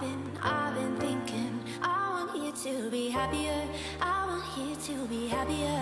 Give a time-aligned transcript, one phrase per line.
[0.00, 3.66] often I've been thinking I want you to be happier
[4.00, 5.80] I want you to be happier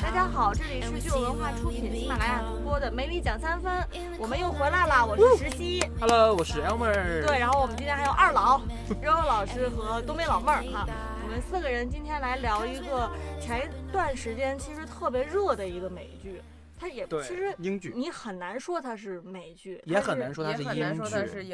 [0.00, 3.70] 大家好，这里是具有文化出品、喜马拉雅独播的《美女讲三分》，
[4.18, 5.84] 我们又回来了，我是石溪。
[6.00, 7.22] Hello，我是 L 妹儿。
[7.26, 8.58] 对，然后我们今天还有二老，
[9.02, 10.86] 肉肉老师和东北老妹儿哈。
[11.22, 16.40] 我们四个人今天来聊一个前一段时间其实特别热的一个美剧，
[16.82, 20.44] 它也对其实英剧你很难说它是美剧，也很难说。
[20.44, 20.98] 它是英剧，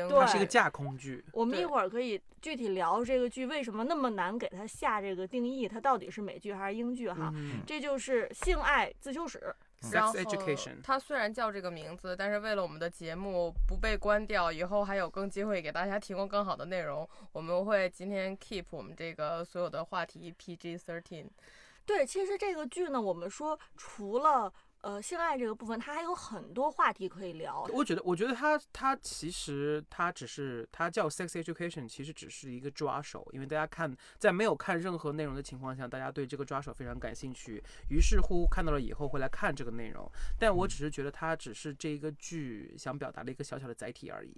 [0.08, 1.22] 对它是一个架空剧。
[1.32, 7.30] 我们一会儿可以具体聊这个剧为什么那么难给它下这个定义，它到底是美剧还是英剧哈？
[7.34, 9.38] 嗯这就是《性爱自修室》。
[9.92, 10.76] 然后，Sex Education。
[10.82, 21.26] 它虽然叫这个名字，但是为了我们的节目不被关掉，以后还有更机会给大家提供更好的内容，我们会今天 keep 我们这个所有的话题 PG thirteen。
[21.86, 27.62] 对，其实这个剧呢，我们说除了呃性爱这个部分，它还有很多话题可以聊。
[27.72, 40.10] 我觉得，我觉得它它其实它只是它叫 sex education，其实只是一个抓手，因为大家看在没有看任何内容的情况下，大家对这个抓手非常感兴趣，于是乎看到了以后会来看这个内容。
[40.38, 44.34] 但我只是觉得它只是这一个剧想表达的一个小小的载体而已。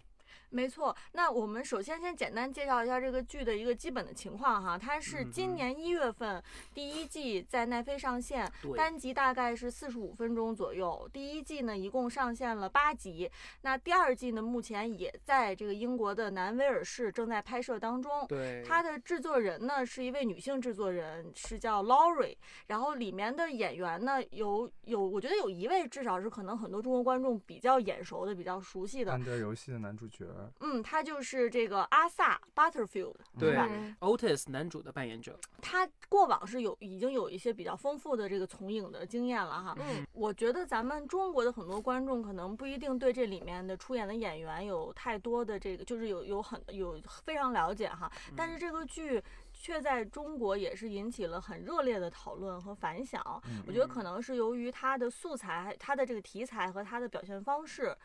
[0.50, 6.42] 没错，那我们首先先简单介绍一下这个剧的一个基本的情况哈，它是今嗯年一月份
[6.75, 11.09] 第一季在奈飞上线，对单集大概是四十五分钟左右。
[11.12, 13.31] 第一季呢一共上线了八集，
[13.62, 18.27] 那第二季呢目前也在这个英国的南威尔士正在拍摄当中。
[18.27, 22.37] 对，它的制作人呢是一位女性制作人，是叫 Laurie。
[22.67, 29.22] 然后里面的演员呢有有，我觉得有一位至少是可能很多中国观众比较眼熟的、比较熟悉的安。
[29.22, 30.20] 德游戏的男主角，
[30.61, 33.57] 嗯，他就是这个阿萨 Butterfield，对
[34.01, 39.77] Otis 男主的扮演者，他过往是有已经有一些比较丰富的这个从影的经验了哈。
[39.81, 48.11] 嗯，我觉得咱们中国的很多观众可能不一定对这里面的出演的演员有太多的这个，就是有有很有非常了解哈。
[48.37, 53.21] 但是这个剧却在中国也是引起了很热烈的讨论和反响。
[53.47, 57.97] 嗯我觉得可能是由于它的素材、它的这个题材和它的表现方式，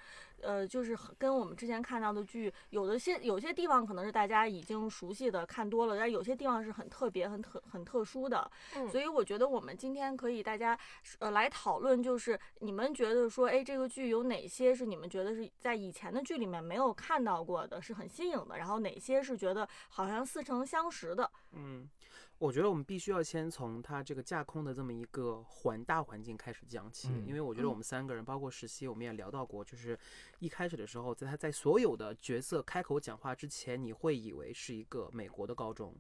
[0.46, 8.50] 呃，就是跟我们之前看到的剧有的些有些地方可能是大家已经熟悉的看多了，但有些地方是很特别、很特很特殊的。
[8.76, 10.78] 嗯所以我觉得我们今天可以大家
[11.20, 21.30] 呃来讨论，就是你们觉得说，哎，这个剧有哪些是你们觉得是在以前的剧里面没有看到过的，是很新颖的，然后哪些是觉得好像似曾相识的？
[21.54, 21.90] 嗯，
[22.38, 29.98] 我觉得我们必须要先从它这个架空的这么一个环大环境开始讲起，嗯因为我觉得我们三个人，包括实习，我们也聊到过，就是
[30.40, 35.96] 一开始的时候，在他在所有的角色开口讲话之前，你会以为是一个美国的高中。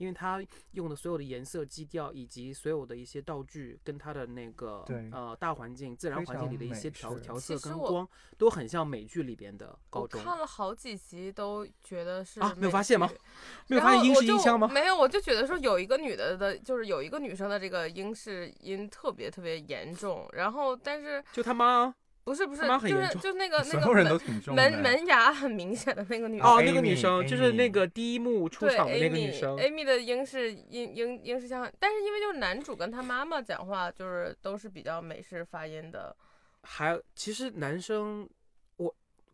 [0.00, 8.08] 因为他用的所有的颜色基调以及所有的一些道具，跟他的那个呃大环境、自然环境里的一些调调色跟光，
[8.38, 10.22] 都很像美剧里边的高我中。
[10.24, 13.10] 看了好几集都觉得是啊没有发现吗
[13.66, 14.66] 没有发现英式音箱吗？
[14.68, 21.94] 没有，我就觉得说有一个女的的，就是有一个女生的这个英式音特别特别严重，然后但是就他妈
[22.30, 24.70] 不是不是就是，就那个 那所有人都个门挺重的。
[24.70, 29.56] 门门牙很明显的那个女哦，那个女生就是那个第一幕出场的那个女生。
[29.56, 36.14] Amy 的英式英英英式腔，但是因为就是男主跟他妈妈讲话就是都是比较美式发音的，
[36.62, 38.28] 还其实男生，我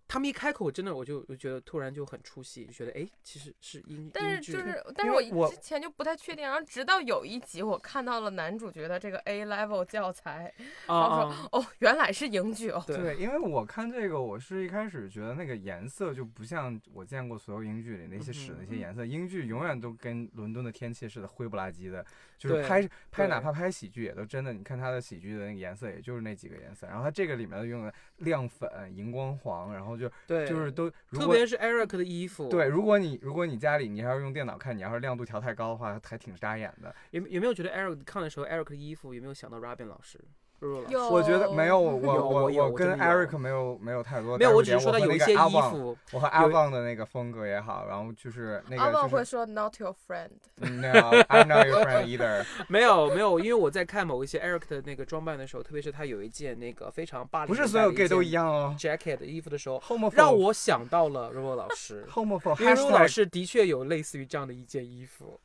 [0.09, 10.53] 他们一开口，真的我就我觉得突然就很出戏，就觉得哎，其实是英但是就是但是我之前就不太确定，然后直到有一集我看到了男主角的这个 A level 教材，
[10.87, 22.05] 啊然后啊说哦原来是英剧哦，对对，因为我看这个，我是一开始觉得那个颜色就不像我见过所有英剧里那些屎的那些嗯颜色，英剧永远都跟伦敦的天气似的灰不拉几的，
[22.39, 36.95] 就是拍拍哪怕拍喜剧也都真的，你看他的喜剧的那个颜色也就是那几个颜色，然后他这个里面用的亮粉、荧光黄，然后就对，就是都如果特别是 Eric 的衣服，对，，如果你如果你家里你要是用电脑看，你要是亮度调太高的话，还挺扎眼的。
[37.11, 40.21] 有有没有觉得 Eric 看的时候，Eric 的衣服有没有想到 Robin 老师？
[40.61, 52.45] 有我觉得没有，我 我我跟 Eric 没有没有太多没有，我只是说他那个有一些衣阿旺服，我和阿有旺的那个风格也好，然后就是那个阿旺会说 not your friend，No, I'm not your friend either。
[52.69, 58.75] 没有没有，因为我在看某一些 Eric 的那个装扮的时候，特别是他有一件那个非常霸凌，不是所有 gay 都一样哦。
[58.79, 59.83] jacket 的衣服的时候
[60.13, 62.07] 让我想到了 Robo 老师。
[62.11, 65.39] homophobe，因为 Robo 老师的确有类似于这样的一件衣服，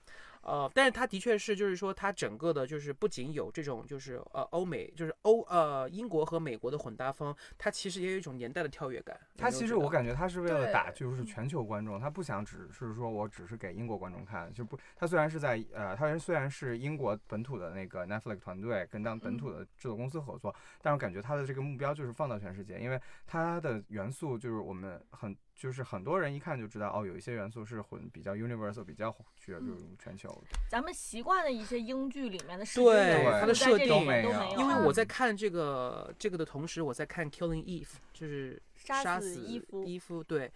[0.43, 9.19] 呃，但是他的确是就是说他整个的就是不仅有这种就是呃欧美就是欧呃英国和美国的混搭风，它其实也有一种年代的跳跃感。
[9.35, 30.57] 有他其实我感觉他是为了打就是全球观众，他不想只是说我只是给英国观众看，就不他虽然是在呃他虽然是英国本土的那个 Netflix 团队跟当本土的制作公司合作，但是我感觉他的这个目标就是放到全世界，因为它的元素就是我们很就是很多人一看就知道，哦，有一些元素是混比较 universal，比较具有这种全球的。
[30.67, 40.51] 咱们习惯的一些英剧里面的设定对它的设定都没有，因为嗯我在看这个这个的同时，我在看《Killing Eve》，就是杀杀死死伊夫伊夫，对，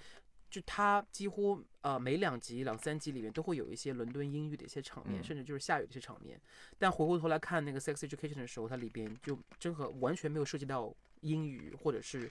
[0.49, 6.41] 就他几乎呃每两集两三集里面都会有一些伦敦英语的一些场面，嗯甚至就是下雨的一些场面。
[6.79, 10.91] 但回过头来看那个《Sex Education》的时候，它里边就真和完全没有涉及到
[11.21, 12.27] 英语，或者是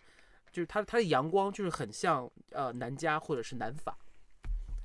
[0.55, 3.99] 就是它它的阳光就是很像呃南加或者是南法。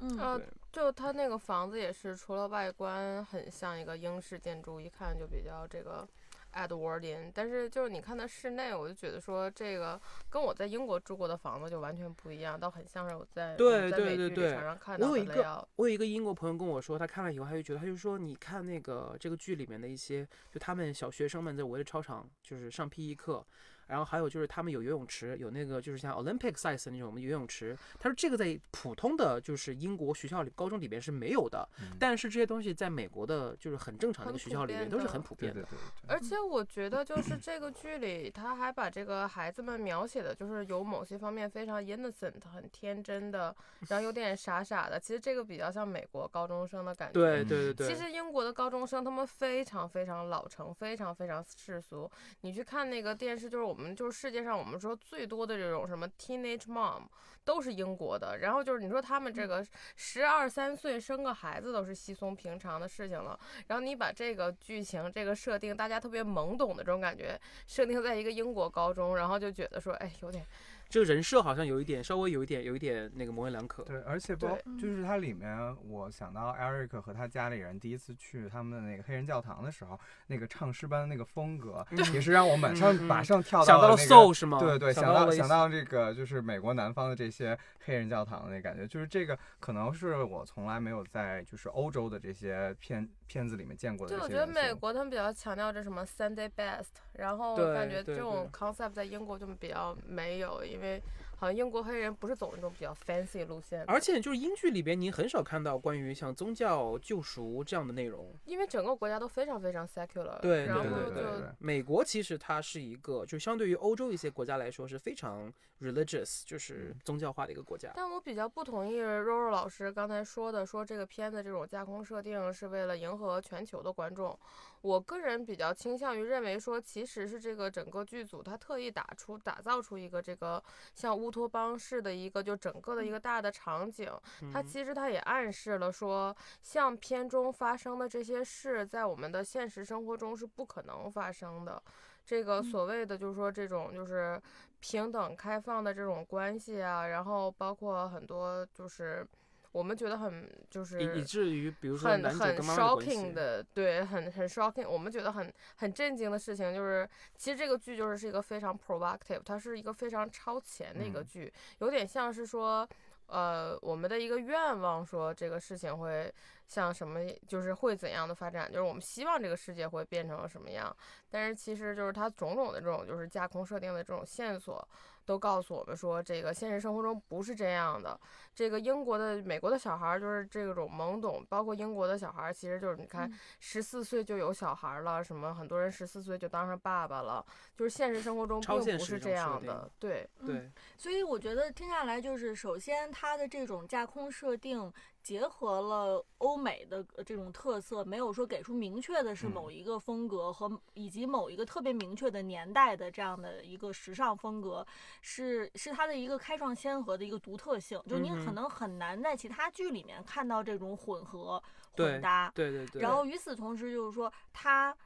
[0.01, 6.07] 嗯，就它那个房子也是，除了外观很像一个英式建筑，一看就比较这个
[6.53, 9.99] Edwardian，但是就是你看它室内，我就觉得说这个
[10.29, 15.67] 跟我在英国住过的房子就完全不一样，倒很像是我在对我在美剧里对对对常常看到我有一个的。
[15.75, 23.45] 我有一个英国朋友跟我说，他看了以后，他就觉得，他就说，你看那个这个剧里面的一些，就他们小学生们在围着操场就是上 PE 课，
[23.89, 27.77] 然后还有就是他们有游泳池，有那个就是像 Olympic size 的那种游泳池。
[27.97, 35.61] 他说这个在普通的就是英国学校里、高中里边是没有的，嗯但是这些东西在美国的就是很正常的一个学校里面都是很普遍的。
[35.61, 36.15] 对对对对。
[36.15, 43.55] 而且我觉得，就是这个剧里，他还把这个孩子们描写的，就是有某些方面非常 innocent，很天真的，
[43.87, 44.99] 然后有点傻傻的。
[44.99, 47.13] 其实这个比较像美国高中生的感觉。
[47.13, 52.09] 对对对对，其实英国的高中生，他们非常非常老成，非常非常世俗。
[52.41, 57.03] 你去看那个电视，就是我们就是世界上我们说最多的这种什么 teenage mom，
[57.43, 58.39] 都是英国的。
[58.39, 59.65] 然后就是你说他们这个
[59.95, 63.39] 十二三岁生个孩子都是稀松平常的事情了。
[63.67, 70.45] 然后你把这个剧情、这个设定，大家特别懵懂的这种感觉，设定在一个英国高中，然后就觉得说，哎，有点
[70.89, 73.83] 这个人设好像有一点，稍微有一点，有一点那个模棱两可。
[73.83, 84.57] 对，而且包就是它里面，我想到 Eric 和他家里人第一次去他们的那个黑人教堂的时候，那个唱诗班的那个风格，也是让我马上马上跳到了 Soul 是吗？
[84.59, 87.55] 对对，想想到了想到这个就是美国南方的这些
[87.85, 100.99] 黑人教堂的那感觉，就是这个可能是我从来没有在就是欧洲的这些片片子里面见过的对，我觉得美国他们比较强调这什么 Sunday best，然后感觉这种 concept 在英国就比较没有，因为
[101.39, 108.35] 好像英国黑人不是走那种比较 fancy 路线，而且就是英剧里边，您很少看到关于像宗教救赎这样的内容。
[108.43, 115.49] 因为整个国家都非常非常 secular，对然后对对对对对美国其实它是一个，就相对于欧洲一些国家来说是非常
[115.79, 117.93] religious，就是宗教化的一个国家。
[117.95, 124.37] 但我比较不同意肉肉老师刚才说的，说这个片子这种架空设定是为了迎合全球的观众。
[124.81, 130.63] 我个人比较倾向于认为说，其实是这个整个剧组他特意打出、打造出一个这个
[130.95, 134.11] 像乌托邦式的一个就整个的一个大的场景。
[134.53, 141.81] 它嗯其实它也暗示了说，像片中发生的这些事，在我们的现实生活中是不可能发生的。
[142.25, 144.39] 这个所谓的就是说这种就是
[144.79, 149.25] 平等开放的这种关系啊，然后包括很多就是
[149.71, 154.87] 我们觉得很就是以以至于比如说很很 shocking 的，对，很很 shocking。
[154.87, 162.87] 我们觉得很很震惊的事情就是，其实这个剧就是是一个非常 provocative，它是一个非常超前的一个嗯剧，有点像是说，
[163.27, 166.33] 呃，我们的一个愿望，说这个事情会
[166.69, 170.95] 像什么，就是会怎样的发展，就是我们希望这个世界会变成什么样。
[171.29, 174.87] 但是其实就是它种种的这种就是架空设定的这种线索，
[175.25, 178.19] 都告诉我们说，这个现实生活中不是这样的。
[178.53, 187.43] 这个英国的、美国的小孩儿就是这种懵懂，包括英国的小孩儿，其实就是你看嗯，十四岁就有小孩儿了，什么很多人十四岁就当上爸爸了，
[187.75, 189.89] 就是现实生活中并不是这样的。
[189.97, 194.91] 对，对，所以我觉得听下来就是，首先它的这种架空设定
[195.29, 204.83] 结合了欧美的呃这种特色，没有说给出明确的是嗯某一个风格和以及某一个特别明确的年代的这样的一个时尚风格，
[205.21, 211.61] 是是它的一个开创先河的一个独特性，就你可能很难在其他剧里面看到这种混合
[211.93, 212.51] 混搭。
[212.55, 212.99] 对对对。
[212.99, 214.97] 然后与此同时，就是说他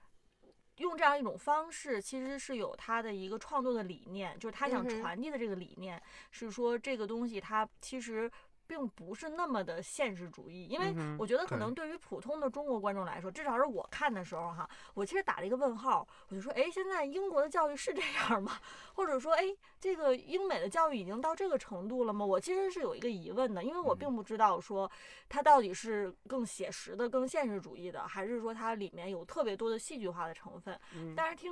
[0.77, 6.01] 用这样一种方式，其实是有他的一个创作的理念，就是他想传递的这个理念、
[6.31, 8.31] 是说这个东西它其实。
[8.67, 18.59] 并不是那么的现实主义，因为我觉得可能对于普通的中国观众来说，至少是我看的时候哈，我其实打了一个问号，我就说，哎，现在英国的教育是这样吗？
[18.95, 19.43] 或者说，哎，
[19.79, 22.25] 这个英美的教育已经到这个程度了吗？
[22.25, 24.89] 我其实是有一个疑问的，因为我嗯并不知道说
[25.27, 30.79] 它到底是更写实的、更现实主义的，还是说它里面有特别多的戏剧化的成分。
[30.95, 31.51] 嗯但是听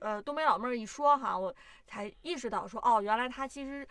[0.00, 1.54] 呃东北老妹儿一说哈，我
[1.86, 3.86] 才意识到说，哦，原来它其实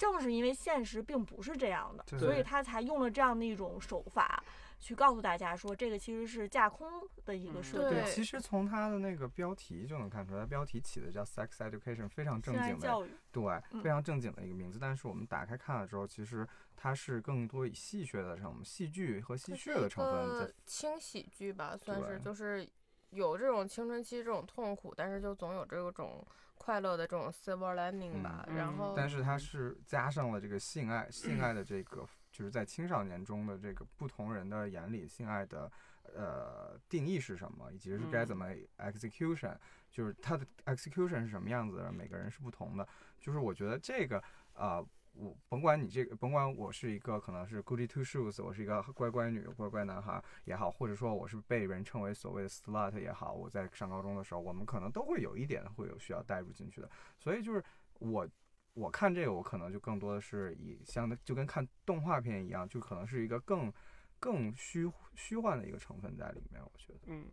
[0.00, 4.42] 正是因为现实并不是这样的，所以他才用了这样的一种手法。
[4.80, 6.88] 去告诉大家说，这个其实是架空
[7.26, 13.10] 的一个嗯设定，对其实从它的那个标题就能看出来，标题起的叫 Sex Education，非常正经的教育。
[13.30, 14.78] 对，嗯非常正经的一个名字。
[14.80, 22.66] 但是我们打开看了之后，其实它是更多以戏谑的成分戏剧和戏谑的成分在个轻喜剧吧，算是就是
[23.10, 26.26] 有这种青春期这种痛苦，但是就总有这种
[26.62, 28.46] 快乐的这种 silver lining 吧。
[28.54, 35.72] 然后，但是它是加上了这个性爱，性爱的这个，就是在青少年中的这个不同人的眼里，性爱的
[36.14, 39.56] 呃定义是什么，以及是该怎么 execution，、
[39.90, 42.86] 就是它的 execution 是什么样子的，每个人是不同的。
[43.18, 44.86] 就是我觉得这个呃。
[45.12, 56.90] 我甭管你这个，甭管我是一个可能是 goody two shoes，我是一个乖乖女、乖乖男孩也好，或者说我是被人称为所谓的 slut 也好，我在上高中的时候，我们可能都会有一点会有需要带入进去的。
[57.18, 57.62] 所以就是
[57.98, 58.26] 我
[58.74, 63.70] 我看这个，我可能就更多的是以像，就跟看动画片一样，就可能是一个更
[64.20, 66.62] 更虚虚幻的一个成分在里面。
[66.62, 67.26] 我觉得，嗯，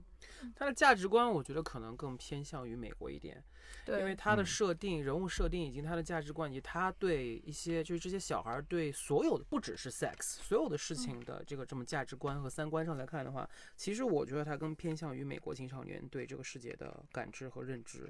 [0.56, 3.44] 它的价值观我觉得可能更偏向于美国一点，
[3.86, 18.10] 对，因为它的嗯设定、人物设定以及它的价值观，以及他对一些就是这些小孩儿对所有的不只是 sex 所有的事情的这个这么价值观和三观上来看的话，其实我觉得它更偏向于美国青少年对这个世界的感知和认知。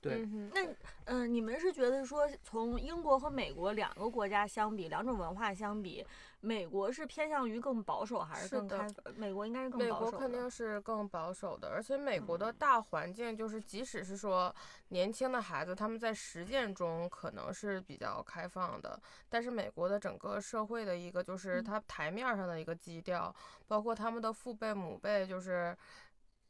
[0.00, 0.70] 对，嗯对那
[1.04, 6.04] 嗯、呃你们是觉得说，从英国和美国两个国家相比，两种文化相比，
[6.40, 9.14] 美国是偏向于更保守，还是更开放？
[9.16, 10.10] 美国应该是更保守美。
[10.10, 14.54] 国肯定是更保守的，而且美国的嗯大环境就是，即使是说
[14.88, 23.34] 年轻的孩子，他们在实践中可能是比较开放的，但是美国的整个社会的一个就是嗯它台面上的一个基调，
[23.68, 25.76] 包括他们的父辈母辈，就是。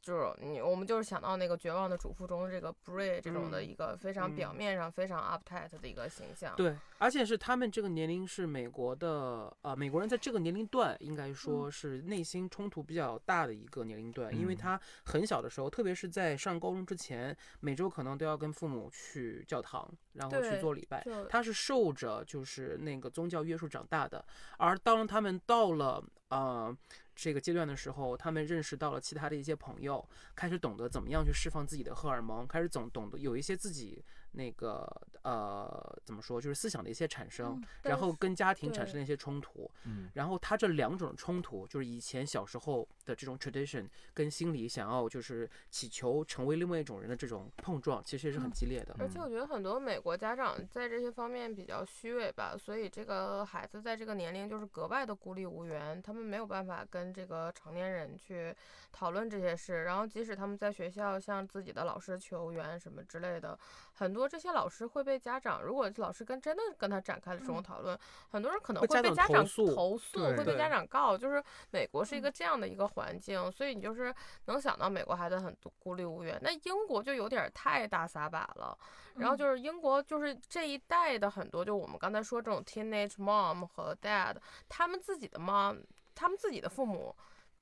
[0.01, 4.57] 就是你，我们就是想到那个《绝望的主妇》中这个 Bray 这种的嗯一个非常表嗯。
[4.57, 6.55] 面上非常 uptight 的一个形象。
[6.55, 14.57] 对，而且是他们这个年龄是美国的，呃，美国人在这个年龄段应该说是内心冲突比较大的一个年龄段，因为嗯。
[14.57, 24.23] 他很小的时候，特别是在上高中之前，每周可能都要跟父母去教堂，然后去做礼拜，他是受着就是那个宗教约束长大的，
[24.57, 26.75] 而当他们到了呃
[27.21, 30.03] 这个阶段的时候，他们认识到了其他的一些朋友，
[30.35, 34.87] 开始懂得怎么样去释放自己的荷尔蒙，开始总懂得有一些自己那个
[35.23, 48.95] 呃怎么说，就是思想的一些产生，嗯然后跟家庭产生了一些冲突，嗯，然后他这两种冲突，就是以前小时候的这种 tradition 跟心理想要就是祈求成为另外一种人的这种碰撞，其实也是很嗯激烈的。
[48.99, 58.55] 而且我觉得很多美国家长在这些方面比较虚伪吧，所以这个孩子在这个年龄就是格外的孤立无援，他们没有办法跟这个成年人去
[58.91, 59.83] 讨论这些事。
[59.83, 63.57] 然后即使他们在学校向自己的老师求援什么之类的，
[63.93, 67.97] 很多这些老师会被家长，如果老师跟真的跟他展开了这种嗯讨论，
[68.29, 71.17] 很多人可能会被家长长投诉投诉，会被家长告。
[71.17, 74.13] 就是美国是一嗯个这样的一个环境，所以你就是
[74.45, 76.39] 能想到美国孩子很多孤立无援。
[76.41, 78.77] 那英国就有点太大撒把了。
[79.15, 84.35] 然后嗯就是英国，就是这一代的很多，就我们刚才说这种 teenage mom 和 dad，
[84.69, 85.81] 他们自己的 mom，
[86.15, 87.13] 他们自己的父母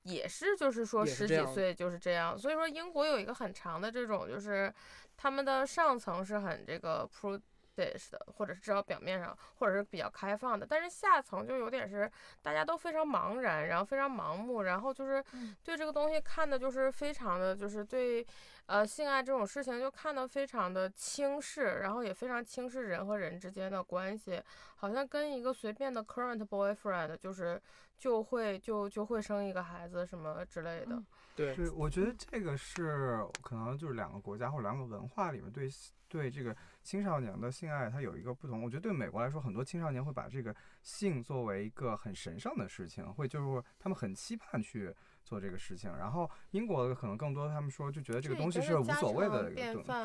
[0.02, 2.38] 也是，就是说十几岁就是这样。
[2.38, 4.72] 所以说英国有一个很长的这种，就是
[5.16, 12.10] 他们的上层是很这个 prudish 的，或者是至少表面上，或者是比较开放的，但是下层就有点是
[12.42, 18.26] 大家都非常茫然，然后非常盲目，然后就是嗯对这个东西看的就是非常的就是对。
[18.66, 24.40] 呃，性爱这种事情就看得非常的轻视，然后也非常轻视人和人之间的关系，
[24.76, 27.60] 好像跟一个随便的 current boyfriend 就是
[28.00, 30.96] 就会就就会生一个孩子什么之类的。
[30.96, 35.70] 嗯对，是，我觉得这个是可能就是两个国家或者两个文化里面对
[36.06, 38.62] 对这个青少年的性爱它有一个不同。
[38.62, 45.96] 我觉得对美国来说，很多青少年会把这个性作为一个很神圣的事情，会就是他们很期盼去做这个事情。
[45.96, 49.50] 然后英国的可能更多他们说就觉得这个东西是无所谓的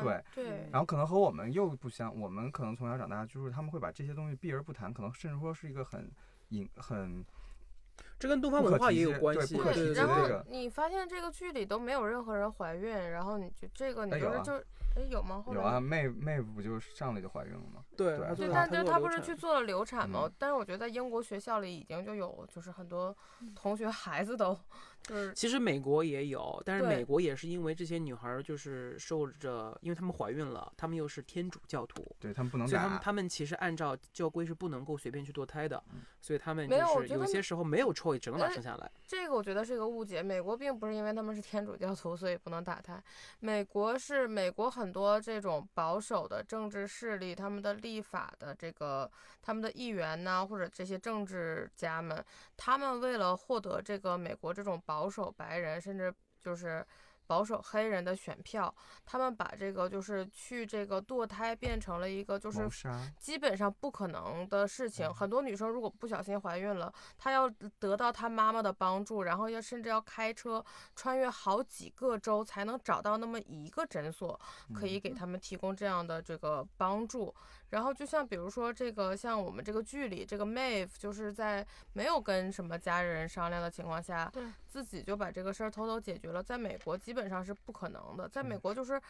[0.00, 0.24] 对。
[0.34, 6.10] 对然后可能和我们又不相，我们可能从小长大，就是他们会把这些东西避而不谈，可能甚至说是一个很
[6.50, 7.22] 隐很
[8.18, 9.56] 这跟东方文化也有关系。
[9.56, 14.60] 对对然后你发现这个剧里都没有任何人怀孕，然后你就这个你哎有啊就是
[14.94, 15.42] 就哎有吗？
[15.44, 17.84] 后来有啊，妹妹夫不就上来就怀孕了吗？
[17.96, 20.22] 对，对对，但就是他不是去做了流产吗？
[20.24, 24.58] 嗯但是我觉得在英国学校里已经就有，就是很多嗯同学孩子都
[25.02, 38.90] 就是其实美国也有，但是美国也是因为这些女孩儿就是受着，因为她们怀孕了，她们又是天主教徒，对她们不能打，所以她们他们其实按照教规是不能够随便去堕胎的嗯，所以她们没有我就是有些时候没有 choice，只能把生下来。
[39.06, 40.22] 这个我觉得是一个误解。
[40.22, 42.98] 美国并不是因为他们是天主教徒所以不能打胎，
[43.40, 49.10] 美国是美国很很多这种保守的政治势力，他们的立法的这个
[49.42, 52.24] 他们的议员呐，或者这些政治家们，
[52.56, 56.86] 他们为了获得这个美国这种保守白人，甚至就是。
[57.28, 58.72] 保守黑人的选票，
[59.04, 62.68] 他们把这个就是去这个堕胎变成了一个就是
[63.18, 65.08] 基本上不可能的事情。
[65.08, 67.50] 嗯很多女生如果不小心怀孕了，她要
[67.80, 70.64] 得到她妈妈的帮助，然后要甚至要开车
[70.94, 74.40] 穿越好几个州才能找到那么一个诊所，
[74.72, 77.34] 可以给他们提供这样的这个帮助。
[77.70, 86.42] 然后就像比如说这个，像我们这个剧里这个 Maeve，就是在没有跟什么家人商量的情况下对，自己就把这个事儿偷偷解决了。
[86.42, 89.00] 在美国基本上是不可能的，在美嗯国就是。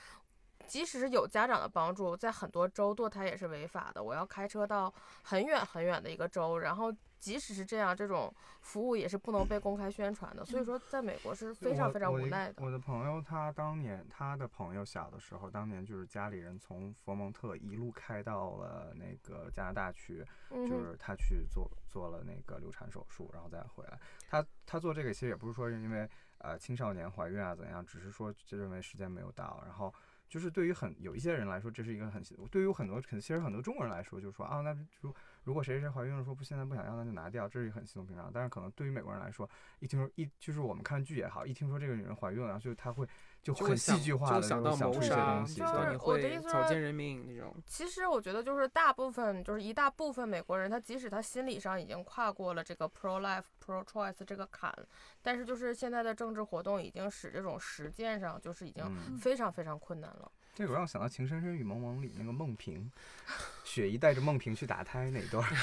[0.67, 4.03] 即使是有家长的帮助，在很多州堕胎也是违法的。
[4.03, 10.45] 我要开车到很远很远的一个州，然后即使是这样，这种服务也是不能被公开宣传的。
[10.45, 12.63] 所以说，在美国是非常非常无奈的。
[12.63, 23.99] 我的朋友他当年他的朋友小的时候，当年就是家里人从佛蒙特一路开到了那个加拿大去，就是他去做做了那个流产手术，然后再回来。
[24.29, 26.09] 他他做这个其实也不是说是因为
[26.39, 29.93] 呃青少年怀孕啊怎样，只是说就认为时间没有到，然后。
[30.29, 32.21] 就是对于很有一些人来说，这是一个很
[32.51, 35.15] 对于很多其实很多中国人来说，就是说啊，那如
[35.47, 38.29] 如果谁谁谁怀孕了，说不现在不想要，那就拿掉，这是很稀松平常。
[38.35, 39.49] 但是可能对于美国人来说，
[39.79, 43.07] 一听说一就是我们看剧也好，一听说这个女人怀孕了，然后就他会
[43.45, 47.55] 就会想戏剧化想到想出一些谋杀，东西，就是对对你我的意会草菅人命那种。
[47.65, 54.75] 其实我觉得就是大部分，就是一大部分美国人，他即使他心理上已经跨过了这个 pro life pro choice 这个坎，
[55.23, 60.33] 但是就是现在的政治活动已经使这种实践上就是已经嗯，非常非常困难了。
[60.57, 62.91] 这个让我想到《情深深雨蒙蒙》里那个孟平，
[63.63, 65.55] 雪姨带着孟平去打胎那一段儿，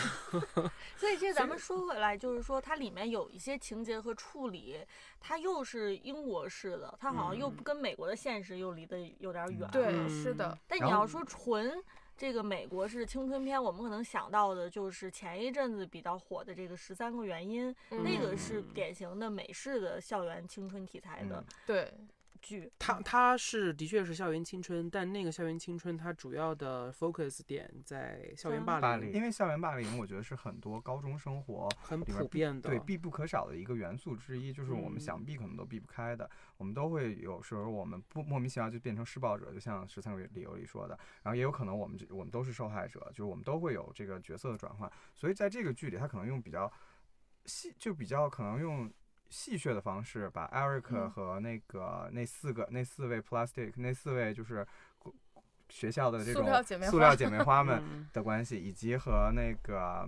[0.95, 4.77] 所以这咱们说回来，就是说它里面有一些情节和处理，
[5.19, 9.67] 它又是英国式的，它好像又不跟美国的现实又离得有点远。
[9.71, 11.83] 对，嗯是的，但你要说纯
[12.15, 21.45] 这个美国式青春片，我们可能想到的就是前一阵子比较火的这个《十三个原因》，那个是嗯典型的美式的校园青春题材的嗯。
[21.65, 21.91] 对，
[22.41, 22.71] 剧。
[22.79, 32.69] 它它是的确是校园青春，但那个校园青春它主要的 focus 点在校园嗯霸凌，霸凌，因为校园霸凌，我觉得是很多高中生活很普遍的。
[32.69, 36.29] 对必不可少的一个元素之一，就是我们嗯想避可能都避不开的。
[36.57, 40.97] 我们都会有时候我们不莫名其妙就变成施暴者，就像《十三个理由》里说的。
[41.23, 44.91] 然后也有可能我们这我们都是受害者，就是我们都会有这个角色的转换。
[45.15, 46.71] 所以在这个剧里，他可能用比较
[47.45, 48.91] 细，就比较可能用。
[49.33, 51.09] 戏谑的方式把 Eric 嗯。
[51.09, 54.65] 和那个、那四个那四位 Plastic 那四位就是
[55.69, 58.07] 学校的这塑种料姐妹塑料姐妹花们嗯。
[58.13, 60.07] 的关系，以及和那个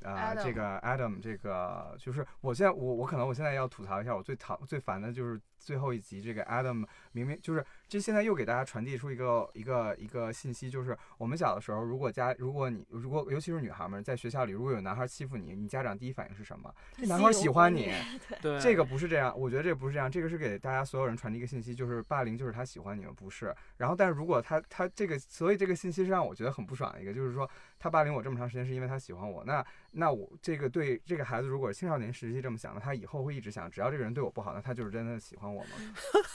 [0.00, 16.72] 呃这个 Adam 这个，就是我现在我我可能我现在要吐槽一下，我最讨最烦的就是最后一集这个 Adam 明明就是这现在又给大家传递出一个一个一个信息，就是我们小的时候，如果家如果你如果尤其是女孩们在学校里，如果有男孩欺负你，你家长第一反应是什么？
[16.96, 17.92] 这男孩喜欢你。
[18.40, 23.54] 对这个不是这样，我觉得这不是这样，这个是给大家所有人传递一个信息，就是霸凌就是他喜欢你们，不是。
[23.76, 27.48] 然后，但是如果他他这个，所以这个信息是让我觉得很不爽的一个，就是说
[27.78, 35.70] 他霸凌我这么长时间是因为他喜欢我，那那我这个对这个孩子，如果青少年时期这么想，那他以后会一直想，只要这个人对我不好，那他就是真的喜欢我吗？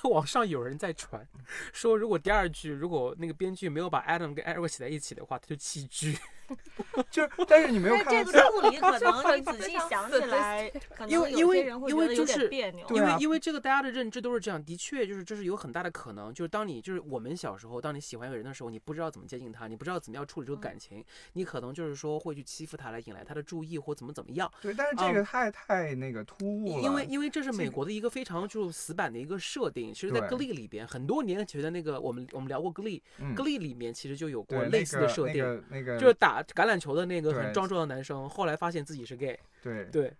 [0.10, 1.28] 网上有人在传
[1.74, 6.18] 说，如果第二句如果那个编剧没有把 Adam 跟 Eric 写在一起的话，他就弃剧。
[7.12, 12.88] 就是，但是你没有但是这看到个处理 可能 你仔细想起来，可能因为有因为因些人会觉得有为就是点别扭。
[12.96, 24.52] 因为因为这个大家的认知都是这样，的确就是这是有很大的可能，就是当你就是我们小时候，当你喜欢一个人的时候，你不知道怎么接近他，你不知道怎么样处理这个感情，你可能就是说会去欺负他来引来他的注意或怎么怎么样。
[24.62, 39.86] 对，但是这个太太那个突兀了，因为因为这是美国的一个非常就死板的一个设定，其实，在对 Glee 里边，很多年前的那个我们我们聊过 Glee，Glee、嗯 Glee 里面其实就有过类似的设定，那个那个、那个、就是打橄榄球的那个很对壮壮的男生，后来发现自己是 gay，对。
[39.86, 40.14] 对，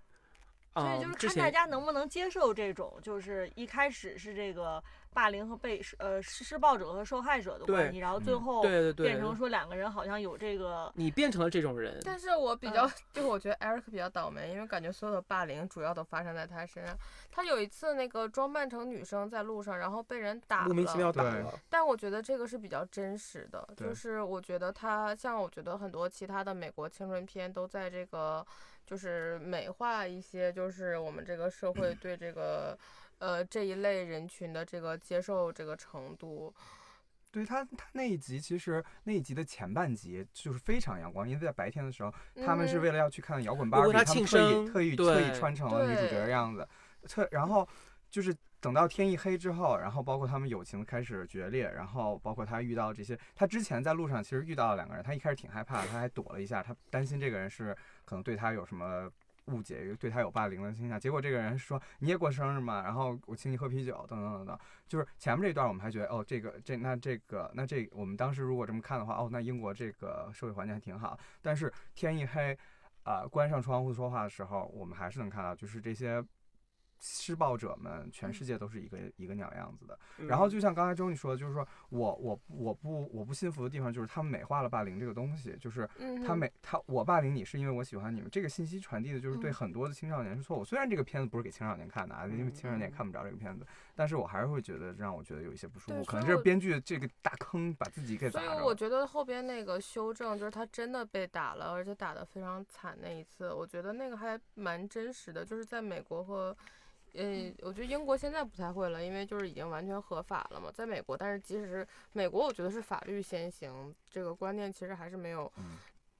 [0.80, 16.98] 所以就是，看大家能不能接受这种，就是一开始是这个霸凌和被呃施施暴者和受害者的关系，然后最嗯后对对对，变成说两个人好像有这个你变成了这种人，但是我比较，就是我觉得 Eric 比较倒霉，因为感觉所有的霸凌主要都发生在他身上。
[17.32, 21.54] 他有一次那个装扮成女生在路上，然后被人打莫名其妙打了。
[21.70, 28.46] 但我觉得这个是比较真实的，就是我觉得他像我觉得很多其他的美国青春片都在这个
[28.88, 32.76] 就是美化一些就是我们这个社会对这个
[33.20, 36.52] 呃这一类人群的这个接受这个程度。
[37.30, 42.12] 对他他那一集其实那一集的前半集就是非常阳光，因为在白天的时候，
[42.44, 46.68] 他们是嗯为了要去看摇滚芭比，为他们特意特意特意穿成了女主角的样子，
[47.08, 47.68] 特然后。
[48.10, 57.76] 就是等到天一黑之后，然后包括他们友情开始决裂，然后包括他遇到这些，他之前在路上其实遇到了两个人，他一开始挺害怕，他还躲了一下，他担心这个人是
[58.08, 59.12] 可能对他有什么。
[59.48, 62.84] 误解，对他有霸凌的倾向，结果这个人说你也过生日嘛？
[62.84, 64.60] 然后我请你喝啤酒，等等等等。
[64.90, 71.18] 就是前面这段我们还觉得哦，这个这那这个那这我们当时如果这么看的话，哦，那英国这个社会环境还挺好。
[71.42, 72.58] 但是天一黑，
[73.04, 76.22] 啊，关上窗户说话的时候，我们还是能看到，就是这些。
[77.00, 79.98] 施暴者们，全世界都是一个一个鸟样子的。
[80.28, 85.88] 然后就像刚才周你说的，就是说我我我不我不信服的地方，就是他们美化了霸凌这个东西，就是
[86.26, 90.66] 他美他我霸凌你是因为我喜欢你们，这个信息传递的就是对很多的青少年是错误。
[90.66, 96.04] 虽然这个片子不是给青少年看的啊，因为青少年看不着这个片子，但是我还是会觉得让我觉得有一些不舒服。
[96.06, 106.56] 可能这是编剧这个大坑把自己给砸了所以我觉得后边那个修正，就是他真的被打了，而且打得非常惨那一次，我觉得那个还蛮真实的，就是在美国和。
[107.18, 111.18] 嗯，我觉得英国现在不太会了，因为就是已经完全合法了嘛，在美国。
[111.18, 115.52] 但是即使是美国，我觉得是法律先行，这个观念其实还是没有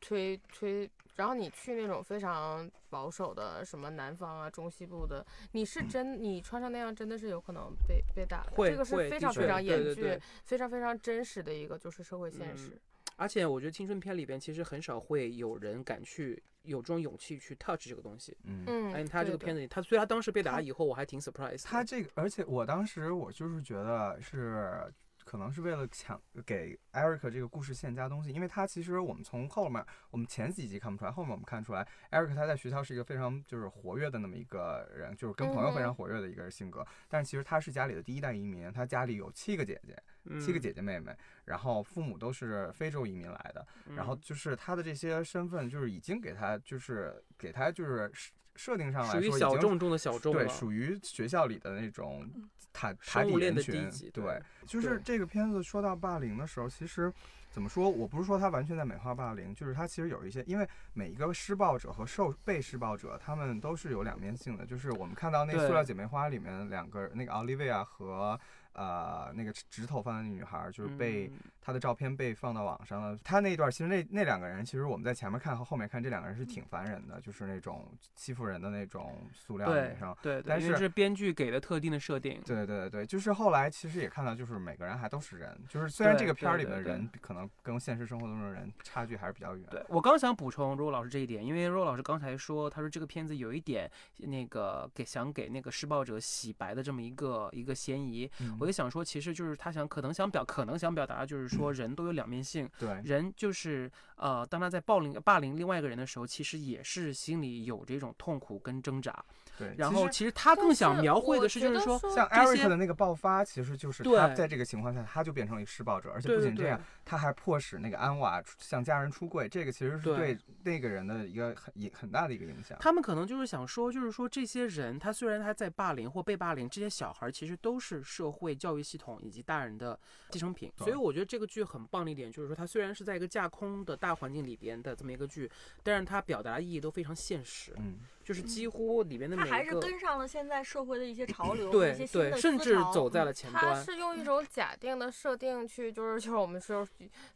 [0.02, 0.90] 推推。
[1.16, 12.80] 然后你去那种非常保守的什么南方啊、中西部的，你是真你穿上那样真的是有可能被被打的，这个是非常非常严峻、非常非常真实的一个就是社会现实。
[13.18, 18.38] 而且我觉得青春片里边其实很少会有人敢去有这种勇气去 touch 这个东西。
[18.46, 21.66] 嗯嗯，哎，他这个片子里，他所以他当时被打以后，我还挺 surprise。
[21.66, 24.90] 他这个，而且我当时我就是觉得是。
[25.26, 36.88] 可能是为了抢给 Eric 这个故事线加东西，因为他其实我们从后面我们前几集看不出来，后面我们看出来，Eric 他在学校是一个非常就是活跃的那么一个人，就是跟朋友非常活跃的一个性格。
[37.10, 40.02] 但是其实他是家里的第一代移民，他家里有七个姐姐，
[40.40, 48.12] 七个姐姐妹妹，然后父母都是非洲移民来的，然后就是他的这些身份就是已经给他就是给他就是
[48.56, 52.30] 设定上来说属于小众中的小众，对，属于学校里的那种。
[52.74, 57.12] 塔塔底人群，对，就是这个片子说到霸凌的时候，其实
[57.50, 57.90] 怎么说？
[57.90, 64.64] 我不是说他完全在美化霸凌，就是他其实有一些，因为每一个施暴者和受被施暴者，他们都是有两面性的。
[64.64, 68.40] 就是我们看到那《塑料姐妹花》里面两个，那个 Olivia 和。
[68.78, 71.32] 呃，那个直头发的女孩，就是被
[71.68, 73.20] 她的照片被放到网上了。
[73.22, 80.16] 他那一段，其实那那两个人，其实我们在前面看和后面看，这两个人是挺烦人的，就是那种欺负人的那种塑料女生。
[80.22, 82.42] 对，但是是编剧给的特定的设定。
[82.46, 89.66] 对对对，就是后来其实也看到，就是每个人还都是人，就是虽然这个片儿里的人可能跟现实生活中的人差距还是比较远。
[89.70, 99.48] 对我刚想补充若老师这一点，因为若老师刚才说，他说这个片子有一点那个给想给那个施暴者洗白的这么一个一个嫌疑，我就想说，其实就是。
[99.48, 102.70] 就是他想，可能想表，可能想表达，就是 说人都有两面性。
[102.80, 109.26] 对，人就是呃，当他在暴凌霸凌另外一个人的时候，其实也是心里有这种痛苦跟挣扎。
[109.58, 122.78] 对，然后其实他更想描绘的是，就是说，像 Eric 的那个爆发，其实就是他在这个情况下，他就变成了一个施暴者，而且不仅这样，他还迫使那个安瓦向家人出柜，这个其实是对那个人的一个很很大的一个影响。
[122.80, 130.72] 他们可能就是想说，就是说这些人，他虽然他在霸凌或被霸凌，这些小孩其实都是社会教育系统以及大人的继承品。
[130.78, 135.50] 所以我觉得这个剧很棒的一点就是说，它虽然是在一个架空的大环境里边的这么一个剧，
[135.82, 137.74] 但是它表达意义都非常现实。
[137.78, 137.96] 嗯。
[138.28, 143.74] 就是几乎里面的每个，他还是跟上了现在社会的一些潮流，对对，甚至走在了前端。
[143.74, 146.86] 他是用一种假定的设定去，就是就是我们说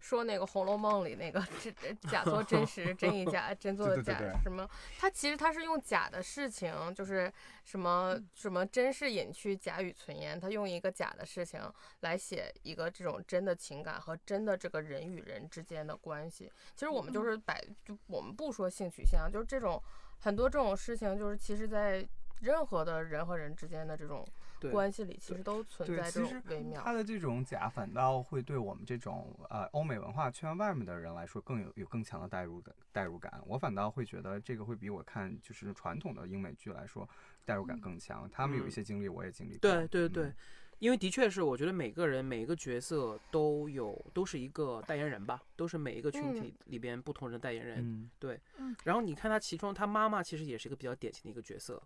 [0.01, 1.73] 说那个《红楼梦》里那个真
[2.09, 4.69] 假作真实，真亦假，真作假什么？
[4.99, 7.31] 他其实他是用假的事情，就是
[7.63, 10.37] 什么什么真是隐去，假语存焉。
[10.37, 11.61] 他用一个假的事情
[12.01, 16.51] 来写一个这种真的情感和真的这个人与人之间的关系。
[16.75, 19.81] 其实我们就是摆，就我们不说性取向，就是这种。
[20.21, 22.07] 很多这种事情，就是其实，在
[22.39, 24.25] 任何的人和人之间的这种
[24.71, 26.81] 关系里，其实都存在这种微妙。
[26.81, 33.41] 他的这种假，反倒会对我们这种呃欧美文化圈外面的人来说，更有有更强的代入的代入感。
[33.45, 37.07] 我反倒会觉得这个会比我看就是传统的英美剧来说，
[37.43, 38.29] 代入感更强。
[38.31, 39.59] 他们有一些经历，我也经历过。
[39.59, 40.31] 对对对。
[40.81, 48.09] 因为的确是，我觉得每个人每一个角色都有都是一个代言人吧，都是每一个群体里边不同人的代言人。
[48.17, 48.39] 对，
[48.83, 51.79] 然后你看他其中，他妈妈其实也是一个比较典型的一个角色。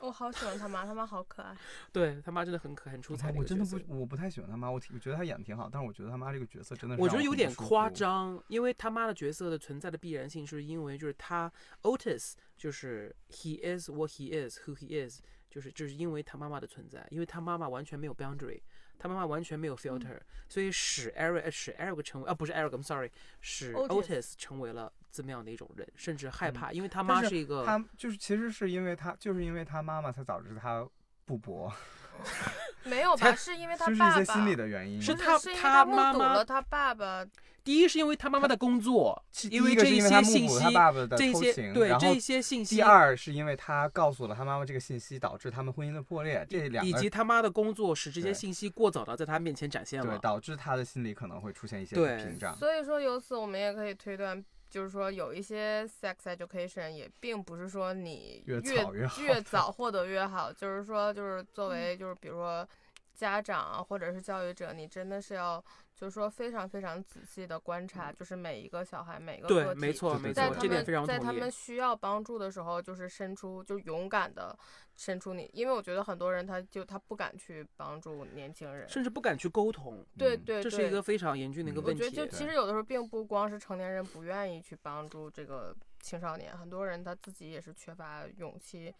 [0.00, 1.56] 我好喜欢他妈，他妈好可爱。
[1.92, 3.32] 对他妈真的很可很出彩。
[3.32, 11.50] 我真的不，我不太喜欢他妈，我挺我觉得他演的挺好，但是我觉得他妈这个角色真的是，我觉得有点夸张，因为他妈的角色的存在的必然性，是因为就是他
[11.82, 15.20] Otis 就是 He is what he is, who he is。
[15.48, 18.60] 就是就是因为他妈妈的存在，因为他妈妈完全没有 boundary，
[18.98, 30.86] 他妈妈完全没有 filter，所以使 Eric 使 Eric 成为啊不是 Eric，I'm sorry，使 Otis 成为了这么样的一种人，甚至害怕，因为他妈是一个，他就是其实是因为他就是因为他妈妈才导致他
[31.24, 31.72] 不博。
[32.84, 33.32] 没有吧？
[33.36, 35.02] 是因为他就是一爸爸些心理的原因。
[35.02, 37.26] 是是他他妈妈了他爸爸
[37.66, 50.06] 第一是因为他妈妈的工作，是因为这一些信息他，爸爸的这些偷情，对这些信息，第二是因为他告诉了他妈妈这个信息，导致他们婚姻的破裂，这两以及他妈的工作使这些信息过早的在他面前展现了。
[50.06, 52.56] 对导致他的心理可能会出现一些对屏障。
[52.56, 62.64] 所以说，由此我们也可以推断，就是说有一些 sex education 也并不是说你越越早越好越早获得越好，就是说，就是作为就是比如说
[63.12, 65.62] 家长啊，或者是教育者，你真的是要
[65.96, 71.50] 就是说非常非常仔细的观察，就是每一个小孩每个对个，体没错对对对，没错这点在他们非常在他们。
[71.50, 74.56] 需要帮助的时候，就是伸出，就勇敢的
[74.94, 78.86] 伸出你，因为我觉得很多人他就他不敢去帮助年轻人。
[78.86, 82.04] 甚至不敢去沟通，嗯对对对这是一个非常严峻的一个嗯问题。
[82.04, 88.94] 我觉得就其实有的时候并不光是成年人不愿意去帮助这个青少年，很多人他自己也是缺乏勇气，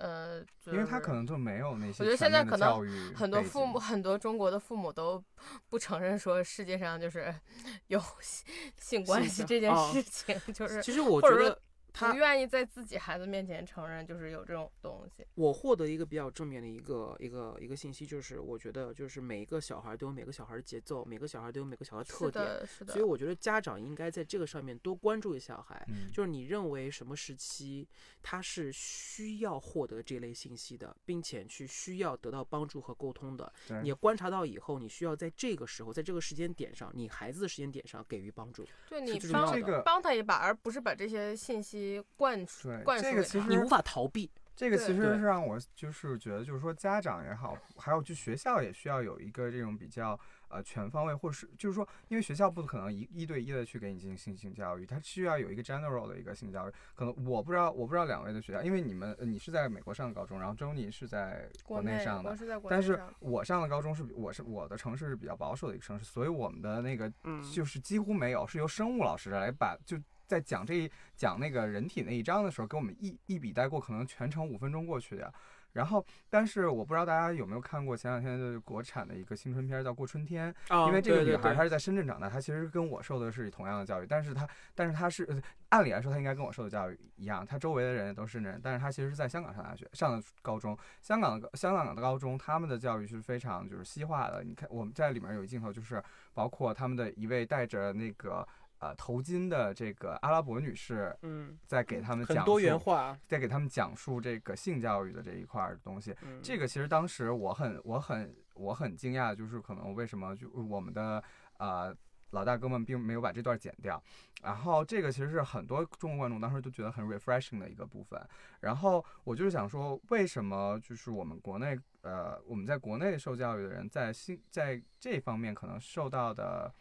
[0.00, 5.22] 呃，就因为他可能就没有那些我觉得现在可能很多父母，很多中国的父母都
[5.68, 7.34] 不承认说世界上就是
[7.88, 8.46] 有性
[8.78, 11.60] 性关系这件哦事情，就是其实我或者说觉得
[11.92, 15.26] 他不愿意在自己孩子面前承认就是有这种东西。
[15.34, 23.04] 我获得一个比较正面的一个一个一个信息，就是我觉得就是每一个小孩都有每个小孩的节奏，每个小孩都有每个小孩的特点，是的，是的所以。
[23.04, 25.84] 我觉得家长应该在这个上面多关注一下小孩。
[25.88, 27.88] 嗯，就是你认为什么时期
[28.22, 38.64] 他是需要获得这类信息的，并且去需要得到帮助和沟通的，你观察到以后，你需要在这个时候，在这个时间点上，你孩子的时间点上给予帮助。
[38.88, 41.79] 对你是最帮重要的这个帮他一把，而不是把这些信息
[42.16, 44.30] 灌输对灌输给他这个其实你无法逃避。
[44.56, 56.72] 这个其实是让我就是觉得，就是说家长也好，还有就学校也需要有一个这种比较呃全方位，或者是就是说，因为学校不可能一一对一的去给你进行性性教育，它需要有一个 general 的一个性教育。
[56.94, 62.36] 可能我不知道，我不知道两位的学校，因为你们呃你是在美国上的高中，然后周妮是在国内上的我。
[62.36, 69.96] 是在国但是我上的高中是我是我的城市是比较保守的一个城市，所以我们的那个嗯就是几乎没有，是由生物老师来把就
[70.30, 75.32] 在讲这一讲那个人体那一章的时候，给我们一一笔带过，可能全程五分钟过去的。
[75.72, 96.02] 然后，但是我不知道大家有没有看过前两天的国产的一个青春片儿叫《过春天》，啊因为这个女孩她是在深圳长大，她其实跟我受的是同样的教育，但是她但是她是呃按理来说她应该跟我受的教育一样，她周围的人也都是深圳人，但是她其实是在香港上大学上的高中，香港的香港的高中他们的教育是非常就是西化的，你看我们在里面有一镜头就是
[96.34, 98.44] 包括他们的一位带着那个。
[98.80, 103.18] 呃，头巾的这个阿拉伯女士嗯，在给他们讲很多元述，化。
[103.28, 106.16] 在给他们讲述这个性教育的这一块儿的东西。
[106.22, 111.22] 嗯，这个其实当时我很我很我很惊讶，就是可能为什么就我们的
[111.58, 111.94] 呃
[112.30, 114.02] 老大哥们并没有把这段剪掉。
[114.42, 118.18] 然后这个其实是很多中国观众当时都觉得很 refreshing 的一个部分。
[118.60, 126.72] 然后我就是想说，为什么就是我们国内呃我们在国内受教育的人在性在这方面可能受到的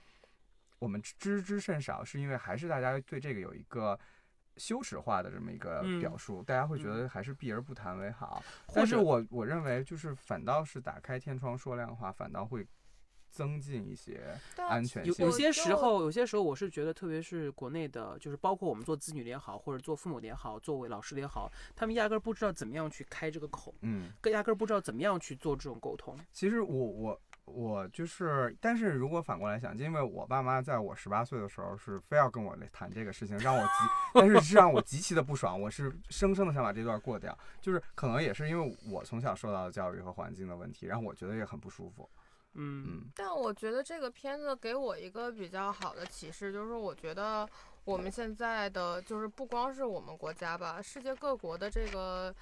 [0.79, 3.99] 我们知之甚少，是因为还是大家对这个有一个。
[4.57, 8.43] 羞耻化的这么一个嗯表述，大家会觉嗯得还是避而不谈为好。
[8.67, 12.67] 或者但是我我认为就是反倒是打开天窗说亮话，反倒会
[13.29, 15.13] 增进一些安全性。
[15.15, 26.19] 有有些时候，有些时候我是觉得，特别是国内的，就是包括我们做子女的也好，或者做父母的也好，作为老师的也好，他们压根儿不知道怎么样去开这个口，嗯，更压根儿不知道怎么样去做这种沟通。
[26.33, 27.21] 其实我我
[27.53, 33.69] 我就是，但是如果反过来想，因为我爸妈在我十八岁的时候是非要跟我来谈这个事情，让我极，
[34.13, 42.09] 但是是让我极其的不爽，我是生生的想把这段过掉，就是可能也是因为我从小受到的教育和环境的问题，让我觉得也很不舒服。
[42.53, 47.47] 嗯嗯但我觉得这个片子给我一个比较好的启示，就是说我觉得
[47.83, 52.33] 我们现在的就是不光是我们国家吧，世界各国的这个。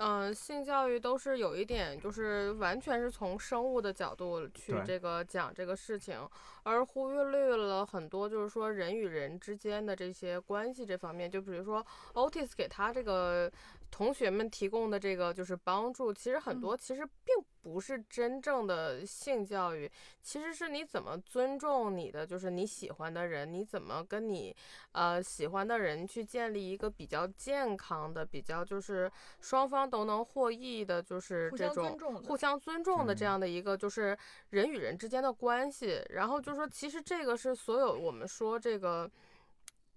[0.00, 6.16] 嗯，性教育都是有一点，就是完全是从生物的角度去这个讲这个事情，
[6.62, 11.28] 而忽略了很多就是说人与人之间的这些关系这方面。
[11.28, 11.84] 就比如说
[12.14, 13.50] Otis 给他这个
[13.90, 17.34] 同学们提供的这个就是帮助，其实很多其实并
[17.70, 19.90] 不是真正的性教育，
[20.22, 24.56] 其实是你怎么尊重你的就是你喜欢的人，你怎么跟你
[24.92, 29.10] 呃喜欢的人去建立一个比较健康的、比较就是
[29.42, 34.16] 双方都能获益的，就是互这种相尊重互相尊重的这嗯样的一个就是
[34.50, 36.02] 人与人之间的关系。
[36.08, 39.10] 然后就说，其实这个是所有我们说这个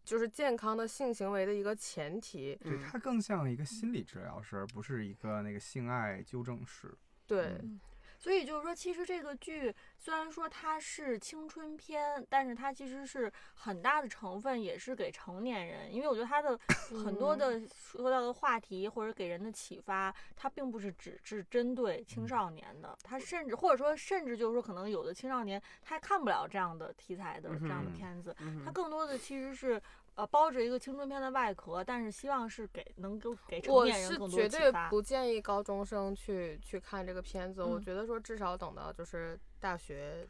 [0.03, 2.53] 就是健康的性行为的一个前提。
[2.61, 6.93] 对，嗯它更像一个心理治疗师，而不是一个那个性爱纠正师。
[7.35, 7.79] 对，嗯。
[8.19, 16.55] 所以就是说，其实这个剧虽然说它是青春片，但是它其实是很大的成分也是给成年人，因为我觉得它的
[17.03, 28.65] 很多的说到的话题或者给人的启发，它并不是只是针对青少年的，它甚至或者说甚至就是说可能有的青少年他看不了这样的题材的这样的片子，嗯哼。
[28.65, 29.81] 它更多的其实是。
[30.15, 34.71] 呃，包着一个青春片的外壳，但是希望是给能够给成我年人更多是绝对。
[34.89, 37.63] 不建议高中生去去看这个片子。
[37.63, 40.27] 我嗯觉得说至少等到就是大学，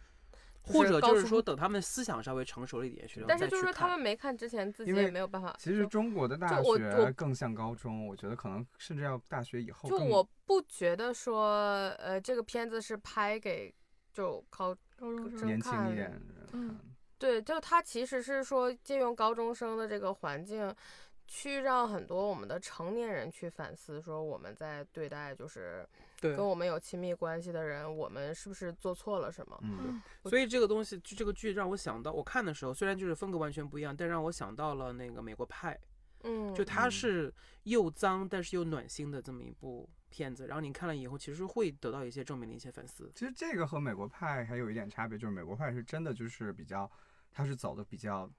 [0.62, 5.56] 或者就是说，等他们思想稍微成熟了一点，学但是就是说他们没看之前，自己也没有办法。
[5.58, 9.90] 其实中国的大学更像高中，我觉得可能甚至要大学以后。
[9.90, 13.74] 就我不觉得说，呃，这个片子是拍给
[14.14, 16.80] 就高高中生年轻看一点的人。
[17.22, 20.74] 对，就他其实是说借用高中生的这个环境，
[21.28, 25.88] 去让很多我们的成年人去反思，说我们在对待就是
[26.20, 29.56] 对跟我们有亲密关系的人，我们是不是做错了什么？
[29.62, 35.80] 嗯，所以这个东西，就这个剧让我想到，我看的时候虽然就是风格完全不一样，但让我想到了那个美国派，
[36.24, 37.32] 嗯，就它嗯是
[37.66, 43.12] 又脏但是又暖心的这么一部片子，然后你看了以后，其实会得到一些正面的一些反思。
[43.14, 46.90] 其实这个和美国派还有一点差别，就是美国派是真的就是比较，
[47.32, 48.30] 它是走的比较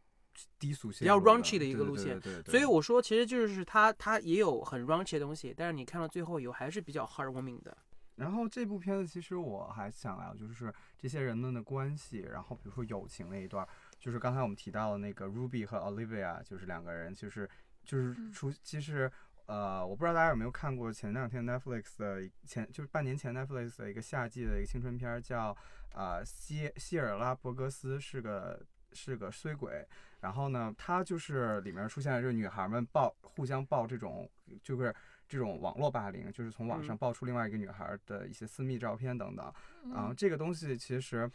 [0.59, 7.77] 低俗些比较 raunchy 的一个路线对对对所以我说，其实就是它它也有很 raunchy 的东西，但是你看到最后以后还是比较 heartwarming 的。
[8.17, 13.67] 然后这部片子其实我还想聊，就是这些人们的关系，然后比如说友情那一段，
[13.99, 17.49] 就是刚才我们提到的那个 Ruby 和 Olivia，就是两个人，就是
[17.85, 19.11] 就是嗯出，其实
[19.47, 25.57] 呃，我不知道大家有没有看过前两天 Netflix 的前就是半年前 Netflix 的一个夏季的一个青春片儿，叫
[25.95, 28.63] 呃希希尔拉伯格斯是个
[28.95, 29.87] 是个衰鬼，
[30.21, 34.29] 然后呢，他就是里面出现了就是女孩们爆互相爆这种
[34.63, 34.95] 就是。
[35.29, 36.99] 这种网络霸凌，就是从网上嗯。
[36.99, 39.51] 爆出另外一个女孩的一些私密照片等等，
[39.91, 41.31] 然后这个东西其实，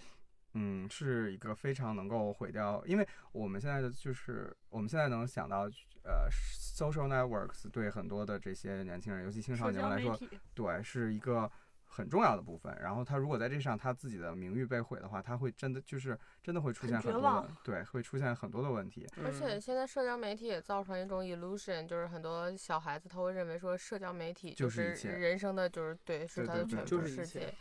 [0.54, 5.62] 嗯，是一个非常能够毁掉，因为我们现在的就是我们现在能想到，
[6.04, 10.16] 呃，social networks 对很多的这些年轻人，尤其青少年来说，
[10.54, 11.52] 对，是一个
[11.88, 12.78] 很重要的部分。
[12.82, 19.08] 然后他如果在这上他自己的名誉被毁的话，他会真的就是真的会出现很多绝望的，对，会出现很多的问题。
[19.24, 27.54] 而且嗯现在社交媒体也造成一种 illusion，就是很多小孩子他会认为说社交媒体就是人生的就是对是他的全部世界。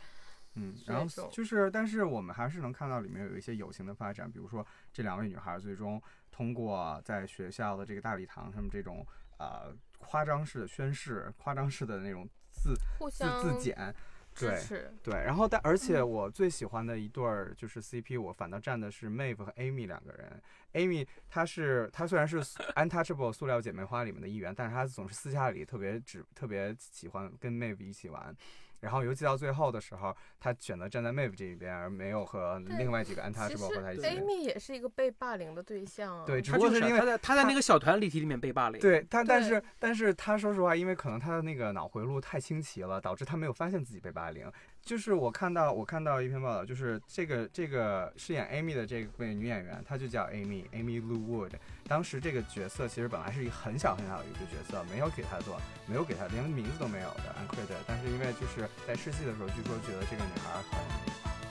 [0.59, 9.05] 嗯，然后就是，但是我们还是能看到里面有一些友情的发展，比如说这两位女孩最终通过在学校的这个大礼堂上面这种
[9.37, 13.93] 呃夸张式的宣誓、夸张式的那种自自互相自检，对
[14.37, 20.41] 支持，对，然后但而且嗯我最喜欢的一对儿就是 CP，我反倒站的是 Maeve 和 Amy 两个人。
[20.73, 22.39] Amy 她是她虽然是
[22.75, 28.35] Untouchable 塑料姐妹花里面的一员，但是她总是私下里特别只特别喜欢跟 Maeve 一起玩。
[28.79, 34.03] 然后尤其到最后的时候，他选择站在 Maeve 这一边，而没有和另外几个其 Untouchable 实和她一起。
[34.03, 36.25] Amy 也是一个被霸凌的对象啊。
[36.25, 38.79] 对，只他就是因为他在他在那个小团体体里面被霸凌。
[38.79, 44.51] 对他，但是但是他说实话，因为可能他的那个脑回路太清奇了，导致他没有发现自己被霸凌。
[44.87, 51.51] 就是我看到我看到一篇报道，就是这个这个饰演 Amy 的这位女演员，她就叫 Amy Amy Lou Wood。
[51.89, 57.83] 当时这个角色其实本来是一个很小很小的一个角色，没有给她做，没有给她连名字都没有的 uncredited。
[57.85, 60.79] 但是因为就是在试戏的时候，据说觉得这个女孩很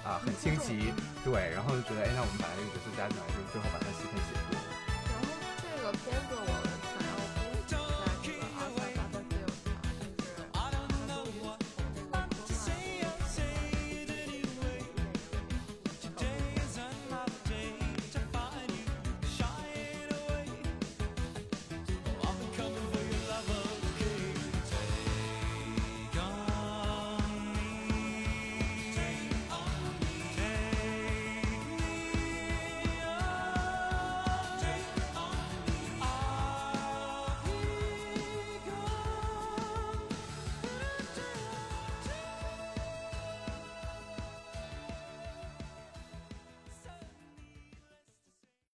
[0.08, 0.88] 啊很清奇，
[1.22, 4.56] 对，然后就觉得哎，那我们把这个角色加进来，就是最后把她戏份写住。
[5.12, 5.28] 然后
[5.60, 6.45] 这个片子我